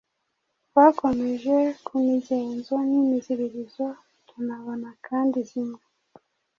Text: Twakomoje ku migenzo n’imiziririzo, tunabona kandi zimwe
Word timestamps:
Twakomoje 0.69 1.55
ku 1.85 1.93
migenzo 2.07 2.75
n’imiziririzo, 2.89 3.85
tunabona 4.27 4.89
kandi 5.07 5.37
zimwe 5.49 5.81